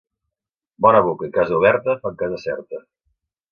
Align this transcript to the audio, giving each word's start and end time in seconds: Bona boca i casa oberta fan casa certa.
Bona 0.85 1.01
boca 1.09 1.29
i 1.29 1.35
casa 1.37 1.55
oberta 1.59 1.97
fan 2.01 2.19
casa 2.25 2.43
certa. 2.49 2.83